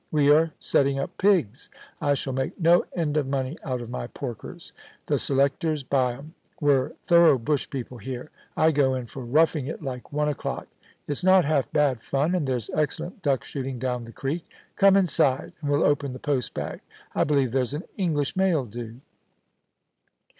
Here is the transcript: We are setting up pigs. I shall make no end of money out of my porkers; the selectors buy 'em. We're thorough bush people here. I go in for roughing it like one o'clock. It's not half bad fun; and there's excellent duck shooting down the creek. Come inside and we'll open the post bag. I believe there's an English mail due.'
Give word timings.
We 0.09 0.31
are 0.31 0.51
setting 0.59 0.97
up 0.97 1.15
pigs. 1.19 1.69
I 2.01 2.15
shall 2.15 2.33
make 2.33 2.59
no 2.59 2.85
end 2.95 3.17
of 3.17 3.27
money 3.27 3.55
out 3.63 3.81
of 3.81 3.91
my 3.91 4.07
porkers; 4.07 4.71
the 5.05 5.19
selectors 5.19 5.83
buy 5.83 6.13
'em. 6.13 6.33
We're 6.59 6.93
thorough 7.03 7.37
bush 7.37 7.69
people 7.69 7.99
here. 7.99 8.31
I 8.57 8.71
go 8.71 8.95
in 8.95 9.05
for 9.05 9.23
roughing 9.23 9.67
it 9.67 9.83
like 9.83 10.11
one 10.11 10.27
o'clock. 10.27 10.67
It's 11.07 11.23
not 11.23 11.45
half 11.45 11.71
bad 11.71 12.01
fun; 12.01 12.33
and 12.33 12.47
there's 12.47 12.71
excellent 12.71 13.21
duck 13.21 13.43
shooting 13.43 13.77
down 13.77 14.05
the 14.05 14.11
creek. 14.11 14.43
Come 14.75 14.97
inside 14.97 15.53
and 15.61 15.69
we'll 15.69 15.85
open 15.85 16.13
the 16.13 16.17
post 16.19 16.55
bag. 16.55 16.79
I 17.13 17.23
believe 17.23 17.51
there's 17.51 17.75
an 17.75 17.83
English 17.95 18.35
mail 18.35 18.65
due.' 18.65 19.01